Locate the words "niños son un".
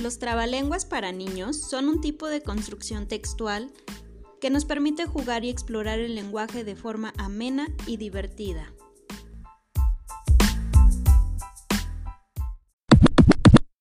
1.12-2.00